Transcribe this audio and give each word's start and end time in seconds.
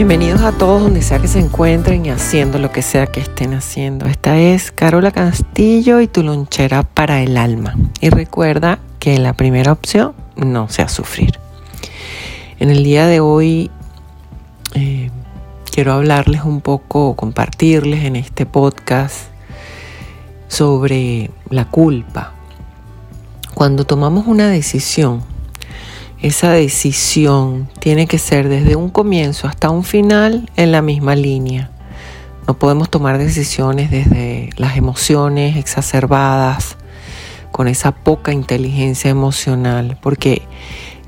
Bienvenidos 0.00 0.40
a 0.40 0.52
todos 0.52 0.80
donde 0.80 1.02
sea 1.02 1.18
que 1.18 1.28
se 1.28 1.40
encuentren 1.40 2.06
y 2.06 2.08
haciendo 2.08 2.58
lo 2.58 2.72
que 2.72 2.80
sea 2.80 3.06
que 3.06 3.20
estén 3.20 3.52
haciendo. 3.52 4.06
Esta 4.06 4.38
es 4.38 4.72
Carola 4.72 5.10
Castillo 5.10 6.00
y 6.00 6.06
tu 6.06 6.22
lonchera 6.22 6.84
para 6.84 7.20
el 7.20 7.36
alma. 7.36 7.76
Y 8.00 8.08
recuerda 8.08 8.78
que 8.98 9.18
la 9.18 9.34
primera 9.34 9.72
opción 9.72 10.14
no 10.36 10.70
sea 10.70 10.88
sufrir. 10.88 11.38
En 12.58 12.70
el 12.70 12.82
día 12.82 13.06
de 13.08 13.20
hoy 13.20 13.70
eh, 14.72 15.10
quiero 15.70 15.92
hablarles 15.92 16.44
un 16.44 16.62
poco, 16.62 17.14
compartirles 17.14 18.02
en 18.04 18.16
este 18.16 18.46
podcast 18.46 19.26
sobre 20.48 21.30
la 21.50 21.66
culpa. 21.66 22.32
Cuando 23.52 23.84
tomamos 23.84 24.26
una 24.26 24.48
decisión, 24.48 25.22
esa 26.22 26.50
decisión 26.50 27.68
tiene 27.78 28.06
que 28.06 28.18
ser 28.18 28.48
desde 28.48 28.76
un 28.76 28.90
comienzo 28.90 29.48
hasta 29.48 29.70
un 29.70 29.84
final 29.84 30.48
en 30.56 30.72
la 30.72 30.82
misma 30.82 31.14
línea. 31.16 31.70
No 32.46 32.58
podemos 32.58 32.90
tomar 32.90 33.18
decisiones 33.18 33.90
desde 33.90 34.50
las 34.56 34.76
emociones 34.76 35.56
exacerbadas, 35.56 36.76
con 37.52 37.68
esa 37.68 37.92
poca 37.92 38.32
inteligencia 38.32 39.10
emocional, 39.10 39.98
porque 40.00 40.42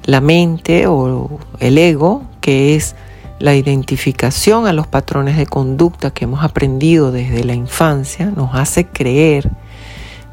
la 0.04 0.20
mente 0.20 0.86
o 0.86 1.38
el 1.60 1.78
ego, 1.78 2.22
que 2.40 2.74
es 2.74 2.96
la 3.38 3.54
identificación 3.54 4.66
a 4.66 4.72
los 4.72 4.86
patrones 4.86 5.36
de 5.36 5.46
conducta 5.46 6.10
que 6.10 6.24
hemos 6.24 6.44
aprendido 6.44 7.12
desde 7.12 7.44
la 7.44 7.54
infancia, 7.54 8.32
nos 8.34 8.54
hace 8.54 8.86
creer 8.86 9.50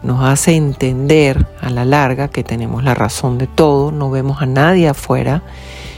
nos 0.03 0.23
hace 0.23 0.55
entender 0.55 1.47
a 1.61 1.69
la 1.69 1.86
larga 1.86 2.30
que 2.30 2.44
tenemos 2.44 2.83
la 2.83 2.94
razón 2.94 3.38
de 3.38 3.47
todo, 3.47 3.92
no 3.92 4.09
vemos 4.09 4.42
a 4.42 4.45
nadie 4.45 4.88
afuera 4.88 5.44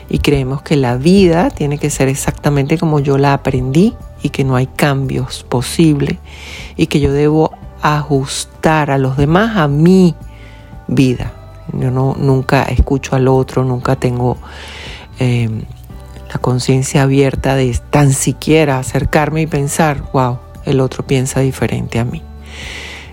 y 0.09 0.19
creemos 0.19 0.61
que 0.61 0.75
la 0.75 0.97
vida 0.97 1.49
tiene 1.49 1.77
que 1.77 1.89
ser 1.89 2.07
exactamente 2.07 2.77
como 2.77 2.99
yo 2.99 3.17
la 3.17 3.33
aprendí 3.33 3.95
y 4.21 4.29
que 4.29 4.43
no 4.43 4.55
hay 4.55 4.67
cambios 4.67 5.43
posibles 5.47 6.17
y 6.75 6.87
que 6.87 6.99
yo 6.99 7.13
debo 7.13 7.51
ajustar 7.81 8.91
a 8.91 8.97
los 8.97 9.17
demás 9.17 9.57
a 9.57 9.67
mi 9.67 10.15
vida. 10.87 11.31
Yo 11.73 11.91
no, 11.91 12.15
nunca 12.19 12.63
escucho 12.63 13.15
al 13.15 13.27
otro, 13.27 13.63
nunca 13.63 13.95
tengo 13.95 14.37
em, 15.19 15.61
la 16.27 16.39
conciencia 16.39 17.03
abierta 17.03 17.55
de 17.55 17.77
tan 17.89 18.11
siquiera 18.11 18.79
acercarme 18.79 19.43
y 19.43 19.47
pensar, 19.47 20.03
wow, 20.11 20.39
el 20.65 20.79
otro 20.81 21.05
piensa 21.05 21.39
diferente 21.39 21.99
a 21.99 22.05
mí. 22.05 22.21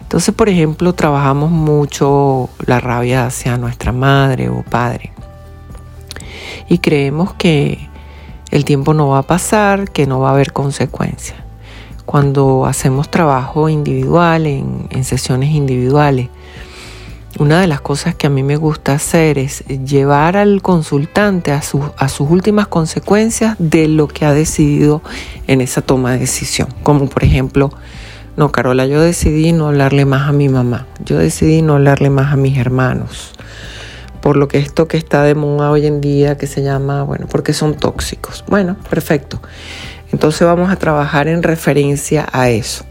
Entonces, 0.09 0.35
por 0.35 0.49
ejemplo, 0.49 0.95
trabajamos 0.95 1.51
mucho 1.51 2.49
la 2.65 2.81
rabia 2.81 3.27
hacia 3.27 3.59
nuestra 3.59 3.93
madre 3.93 4.49
o 4.49 4.63
padre. 4.63 5.13
Y 6.67 6.79
creemos 6.79 7.35
que 7.35 7.91
el 8.51 8.65
tiempo 8.65 8.95
no 8.95 9.09
va 9.09 9.19
a 9.19 9.23
pasar, 9.23 9.91
que 9.91 10.07
no 10.07 10.21
va 10.21 10.31
a 10.31 10.33
haber 10.33 10.55
consecuencias. 10.55 11.37
Cuando 12.07 12.65
hacemos 12.65 13.11
trabajo 13.11 13.69
individual, 13.69 14.47
en, 14.47 15.05
sesiones 15.05 15.51
individuales, 15.51 16.31
una 17.39 17.61
de 17.61 17.67
las 17.67 17.83
cosas 17.83 18.15
que 18.15 18.29
a 18.29 18.31
mí 18.31 18.43
me 18.43 18.57
gusta 18.57 18.95
hacer 18.95 19.37
es 19.37 19.63
llevar 19.67 20.39
al 20.39 20.63
consultante 20.63 21.53
a, 21.53 21.61
a, 21.99 22.09
sus 22.09 22.31
últimas 22.31 22.67
consecuencias 22.67 23.57
de 23.59 23.89
lo 23.89 24.09
que 24.09 24.25
ha 24.25 24.33
decidido 24.33 25.03
en 25.47 25.61
esa 25.61 25.83
toma 25.83 26.13
de 26.13 26.21
decisión. 26.21 26.69
Como 26.83 27.11
por 27.11 27.25
ejemplo, 27.25 27.71
no, 28.39 28.53
Carola, 28.53 28.87
yo 28.87 29.01
decidí 29.01 29.51
no 29.51 29.67
hablarle 29.67 30.05
más 30.05 30.29
a 30.29 30.33
mi 30.33 30.49
mamá. 30.49 30.87
Yo 31.05 31.19
decidí 31.19 31.61
no 31.61 31.75
hablarle 31.75 32.09
más 32.09 32.33
a 32.33 32.37
mis 32.37 32.57
hermanos. 32.57 33.33
Por 34.23 34.37
lo 34.37 34.47
que 34.47 34.59
esto 34.59 34.87
que 34.87 34.97
está 34.97 35.25
de 35.25 35.35
moda 35.35 35.73
hoy 35.73 35.87
en 35.87 36.01
día, 36.01 36.39
que 36.39 36.47
se 36.47 36.63
llama, 36.63 37.03
bueno, 37.03 37.27
porque 37.29 37.53
son 37.53 37.75
tóxicos. 37.75 38.45
Bueno, 38.47 38.77
perfecto. 38.89 39.43
Entonces 40.13 40.47
vamos 40.47 40.71
a 40.71 40.77
trabajar 40.77 41.27
en 41.27 41.43
referencia 41.43 42.29
a 42.31 42.49
eso. 42.49 42.85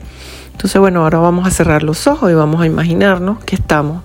Entonces, 0.51 0.81
bueno, 0.81 1.03
ahora 1.03 1.19
vamos 1.19 1.47
a 1.47 1.51
cerrar 1.51 1.81
los 1.81 2.07
ojos 2.07 2.29
y 2.29 2.33
vamos 2.33 2.59
a 2.59 2.65
imaginarnos 2.65 3.41
que 3.45 3.55
estamos 3.55 4.03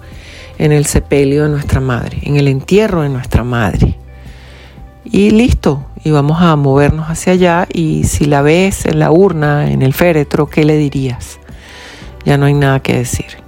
en 0.59 0.71
el 0.71 0.87
sepelio 0.87 1.43
de 1.43 1.49
nuestra 1.49 1.81
madre, 1.81 2.21
en 2.23 2.37
el 2.37 2.47
entierro 2.47 3.03
de 3.03 3.09
nuestra 3.09 3.43
madre. 3.43 3.99
Y 5.03 5.31
listo, 5.31 5.87
y 6.05 6.11
vamos 6.11 6.41
a 6.41 6.57
movernos 6.57 7.09
hacia 7.09 7.35
allá 7.35 7.67
y 7.73 8.05
si 8.05 8.25
la 8.25 8.43
ves 8.43 8.87
en 8.87 8.99
la 8.99 9.11
urna, 9.11 9.71
en 9.71 9.83
el 9.83 9.95
féretro, 9.95 10.47
¿qué 10.47 10.65
le 10.65 10.77
dirías? 10.77 11.39
Ya 12.25 12.37
no 12.37 12.47
hay 12.47 12.55
nada 12.55 12.81
que 12.81 12.97
decir. 12.97 13.43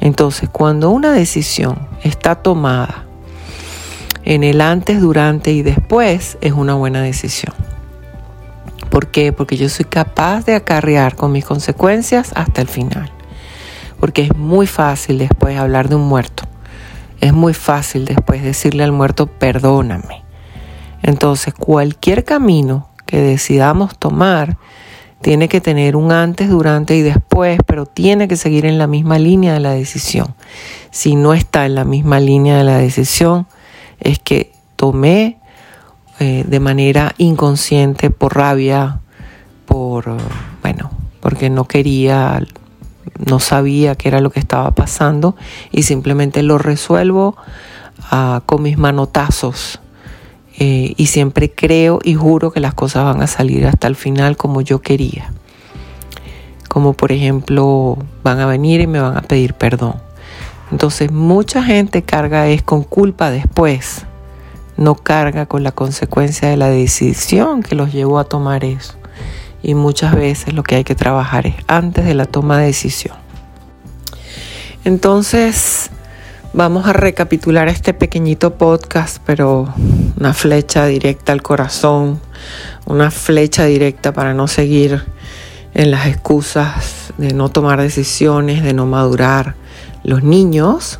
Entonces, 0.00 0.48
cuando 0.48 0.90
una 0.90 1.12
decisión 1.12 1.88
está 2.02 2.34
tomada 2.34 3.04
en 4.24 4.44
el 4.44 4.60
antes, 4.60 5.00
durante 5.00 5.52
y 5.52 5.62
después, 5.62 6.38
es 6.40 6.52
una 6.52 6.74
buena 6.74 7.02
decisión. 7.02 7.54
¿Por 8.90 9.08
qué? 9.08 9.32
Porque 9.32 9.56
yo 9.56 9.68
soy 9.68 9.84
capaz 9.86 10.44
de 10.44 10.54
acarrear 10.54 11.16
con 11.16 11.32
mis 11.32 11.44
consecuencias 11.44 12.32
hasta 12.34 12.60
el 12.60 12.68
final. 12.68 13.10
Porque 13.98 14.22
es 14.22 14.36
muy 14.36 14.66
fácil 14.66 15.18
después 15.18 15.58
hablar 15.58 15.88
de 15.88 15.94
un 15.96 16.02
muerto. 16.08 16.44
Es 17.20 17.32
muy 17.32 17.54
fácil 17.54 18.04
después 18.04 18.42
decirle 18.42 18.82
al 18.82 18.92
muerto, 18.92 19.26
perdóname. 19.26 20.29
Entonces, 21.02 21.54
cualquier 21.54 22.24
camino 22.24 22.88
que 23.06 23.20
decidamos 23.20 23.98
tomar 23.98 24.56
tiene 25.20 25.48
que 25.48 25.60
tener 25.60 25.96
un 25.96 26.12
antes, 26.12 26.48
durante 26.48 26.96
y 26.96 27.02
después, 27.02 27.60
pero 27.66 27.84
tiene 27.84 28.26
que 28.26 28.36
seguir 28.36 28.64
en 28.64 28.78
la 28.78 28.86
misma 28.86 29.18
línea 29.18 29.52
de 29.52 29.60
la 29.60 29.72
decisión. 29.72 30.34
Si 30.90 31.14
no 31.14 31.34
está 31.34 31.66
en 31.66 31.74
la 31.74 31.84
misma 31.84 32.20
línea 32.20 32.56
de 32.56 32.64
la 32.64 32.78
decisión, 32.78 33.46
es 34.00 34.18
que 34.18 34.52
tomé 34.76 35.38
eh, 36.20 36.44
de 36.46 36.60
manera 36.60 37.14
inconsciente, 37.18 38.10
por 38.10 38.34
rabia, 38.34 39.00
por, 39.66 40.16
bueno, 40.62 40.90
porque 41.20 41.50
no 41.50 41.66
quería, 41.66 42.42
no 43.18 43.40
sabía 43.40 43.94
qué 43.96 44.08
era 44.08 44.20
lo 44.20 44.30
que 44.30 44.40
estaba 44.40 44.70
pasando 44.70 45.36
y 45.70 45.82
simplemente 45.82 46.42
lo 46.42 46.56
resuelvo 46.56 47.36
ah, 48.10 48.42
con 48.46 48.62
mis 48.62 48.78
manotazos 48.78 49.79
eh, 50.62 50.92
y 50.98 51.06
siempre 51.06 51.50
creo 51.50 52.00
y 52.04 52.14
juro 52.14 52.52
que 52.52 52.60
las 52.60 52.74
cosas 52.74 53.04
van 53.04 53.22
a 53.22 53.26
salir 53.26 53.66
hasta 53.66 53.86
el 53.86 53.96
final 53.96 54.36
como 54.36 54.60
yo 54.60 54.82
quería. 54.82 55.32
Como 56.68 56.92
por 56.92 57.12
ejemplo, 57.12 57.96
van 58.22 58.40
a 58.40 58.46
venir 58.46 58.82
y 58.82 58.86
me 58.86 59.00
van 59.00 59.16
a 59.16 59.22
pedir 59.22 59.54
perdón. 59.54 59.94
Entonces 60.70 61.10
mucha 61.10 61.62
gente 61.62 62.02
carga 62.02 62.46
es 62.48 62.62
con 62.62 62.84
culpa 62.84 63.30
después, 63.30 64.04
no 64.76 64.96
carga 64.96 65.46
con 65.46 65.62
la 65.62 65.72
consecuencia 65.72 66.50
de 66.50 66.58
la 66.58 66.68
decisión 66.68 67.62
que 67.62 67.74
los 67.74 67.90
llevó 67.90 68.18
a 68.18 68.24
tomar 68.24 68.62
eso. 68.62 68.92
Y 69.62 69.74
muchas 69.74 70.14
veces 70.14 70.52
lo 70.52 70.62
que 70.62 70.76
hay 70.76 70.84
que 70.84 70.94
trabajar 70.94 71.46
es 71.46 71.54
antes 71.68 72.04
de 72.04 72.12
la 72.12 72.26
toma 72.26 72.58
de 72.58 72.66
decisión. 72.66 73.16
Entonces, 74.84 75.90
Vamos 76.52 76.88
a 76.88 76.92
recapitular 76.92 77.68
este 77.68 77.94
pequeñito 77.94 78.54
podcast, 78.54 79.18
pero 79.24 79.72
una 80.18 80.34
flecha 80.34 80.84
directa 80.86 81.30
al 81.30 81.42
corazón, 81.42 82.20
una 82.86 83.12
flecha 83.12 83.66
directa 83.66 84.12
para 84.12 84.34
no 84.34 84.48
seguir 84.48 85.00
en 85.74 85.92
las 85.92 86.08
excusas 86.08 87.12
de 87.18 87.32
no 87.34 87.50
tomar 87.50 87.80
decisiones, 87.80 88.64
de 88.64 88.72
no 88.72 88.84
madurar. 88.84 89.54
Los 90.02 90.24
niños, 90.24 90.98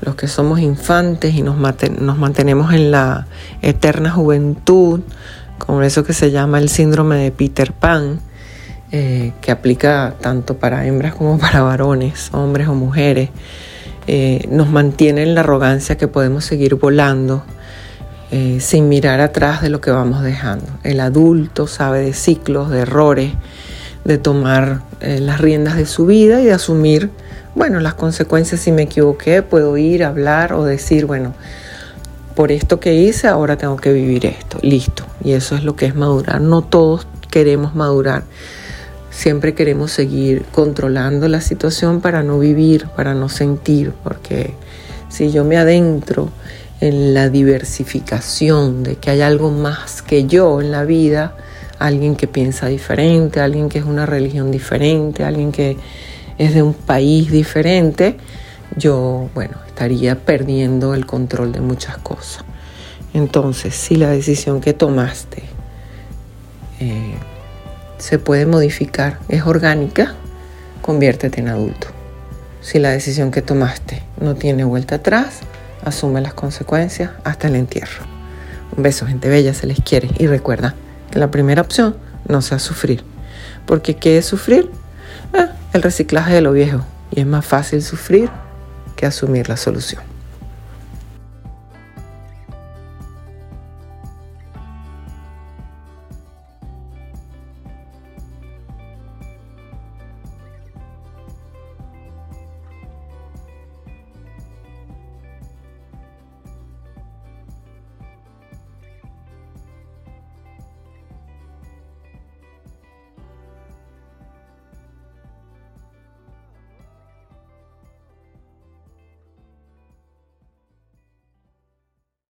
los 0.00 0.14
que 0.14 0.28
somos 0.28 0.60
infantes 0.60 1.34
y 1.34 1.42
nos, 1.42 1.58
mantenemos 1.58 2.72
en 2.72 2.90
la 2.90 3.26
eterna 3.60 4.10
juventud, 4.10 5.00
con 5.58 5.84
eso 5.84 6.04
que 6.04 6.14
se 6.14 6.30
llama 6.30 6.58
el 6.58 6.70
síndrome 6.70 7.16
de 7.16 7.32
Peter 7.32 7.74
Pan, 7.74 8.18
eh, 8.92 9.34
que 9.42 9.52
aplica 9.52 10.14
tanto 10.22 10.56
para 10.56 10.86
hembras 10.86 11.14
como 11.14 11.38
para 11.38 11.60
varones, 11.60 12.30
hombres 12.32 12.66
o 12.66 12.74
mujeres 12.74 13.28
eh, 14.06 14.46
nos 14.50 14.68
mantiene 14.68 15.22
en 15.22 15.34
la 15.34 15.40
arrogancia 15.40 15.96
que 15.96 16.08
podemos 16.08 16.44
seguir 16.44 16.76
volando 16.76 17.42
eh, 18.30 18.58
sin 18.60 18.88
mirar 18.88 19.20
atrás 19.20 19.62
de 19.62 19.68
lo 19.68 19.80
que 19.80 19.90
vamos 19.90 20.22
dejando. 20.22 20.66
El 20.82 21.00
adulto 21.00 21.66
sabe 21.66 22.00
de 22.00 22.12
ciclos, 22.12 22.70
de 22.70 22.80
errores, 22.80 23.32
de 24.04 24.18
tomar 24.18 24.82
eh, 25.00 25.20
las 25.20 25.40
riendas 25.40 25.76
de 25.76 25.86
su 25.86 26.06
vida 26.06 26.40
y 26.40 26.46
de 26.46 26.52
asumir, 26.52 27.10
bueno, 27.54 27.80
las 27.80 27.94
consecuencias 27.94 28.60
si 28.60 28.72
me 28.72 28.82
equivoqué, 28.82 29.42
puedo 29.42 29.76
ir 29.76 30.04
hablar 30.04 30.52
o 30.52 30.64
decir, 30.64 31.06
bueno, 31.06 31.34
por 32.34 32.52
esto 32.52 32.80
que 32.80 32.94
hice, 32.94 33.28
ahora 33.28 33.56
tengo 33.56 33.76
que 33.76 33.92
vivir 33.92 34.26
esto, 34.26 34.58
listo. 34.60 35.04
Y 35.24 35.32
eso 35.32 35.56
es 35.56 35.64
lo 35.64 35.74
que 35.74 35.86
es 35.86 35.94
madurar. 35.94 36.40
No 36.40 36.62
todos 36.62 37.06
queremos 37.30 37.74
madurar. 37.74 38.24
Siempre 39.16 39.54
queremos 39.54 39.92
seguir 39.92 40.44
controlando 40.52 41.26
la 41.26 41.40
situación 41.40 42.02
para 42.02 42.22
no 42.22 42.38
vivir, 42.38 42.86
para 42.94 43.14
no 43.14 43.30
sentir, 43.30 43.92
porque 44.04 44.52
si 45.08 45.32
yo 45.32 45.42
me 45.42 45.56
adentro 45.56 46.28
en 46.82 47.14
la 47.14 47.30
diversificación 47.30 48.82
de 48.82 48.96
que 48.96 49.08
hay 49.08 49.22
algo 49.22 49.50
más 49.50 50.02
que 50.02 50.26
yo 50.26 50.60
en 50.60 50.70
la 50.70 50.84
vida, 50.84 51.34
alguien 51.78 52.14
que 52.14 52.26
piensa 52.26 52.66
diferente, 52.66 53.40
alguien 53.40 53.70
que 53.70 53.78
es 53.78 53.86
una 53.86 54.04
religión 54.04 54.50
diferente, 54.50 55.24
alguien 55.24 55.50
que 55.50 55.78
es 56.36 56.52
de 56.52 56.62
un 56.62 56.74
país 56.74 57.30
diferente, 57.30 58.18
yo, 58.76 59.30
bueno, 59.34 59.56
estaría 59.66 60.26
perdiendo 60.26 60.92
el 60.92 61.06
control 61.06 61.52
de 61.52 61.62
muchas 61.62 61.96
cosas. 61.96 62.44
Entonces, 63.14 63.74
si 63.74 63.96
la 63.96 64.10
decisión 64.10 64.60
que 64.60 64.74
tomaste 64.74 65.42
eh, 66.80 67.14
se 67.98 68.18
puede 68.18 68.46
modificar, 68.46 69.18
es 69.28 69.42
orgánica, 69.46 70.14
conviértete 70.82 71.40
en 71.40 71.48
adulto. 71.48 71.88
Si 72.60 72.78
la 72.78 72.90
decisión 72.90 73.30
que 73.30 73.42
tomaste 73.42 74.02
no 74.20 74.34
tiene 74.34 74.64
vuelta 74.64 74.96
atrás, 74.96 75.40
asume 75.84 76.20
las 76.20 76.34
consecuencias 76.34 77.10
hasta 77.24 77.48
el 77.48 77.56
entierro. 77.56 78.04
Un 78.76 78.82
beso, 78.82 79.06
gente 79.06 79.28
bella, 79.28 79.54
se 79.54 79.66
les 79.66 79.80
quiere. 79.80 80.10
Y 80.18 80.26
recuerda 80.26 80.74
que 81.10 81.18
la 81.18 81.30
primera 81.30 81.62
opción 81.62 81.96
no 82.26 82.42
sea 82.42 82.58
sufrir. 82.58 83.04
Porque 83.66 83.96
¿qué 83.96 84.18
es 84.18 84.26
sufrir? 84.26 84.70
Ah, 85.32 85.50
el 85.72 85.82
reciclaje 85.82 86.34
de 86.34 86.40
lo 86.40 86.52
viejo. 86.52 86.84
Y 87.10 87.20
es 87.20 87.26
más 87.26 87.46
fácil 87.46 87.82
sufrir 87.82 88.28
que 88.96 89.06
asumir 89.06 89.48
la 89.48 89.56
solución. 89.56 90.02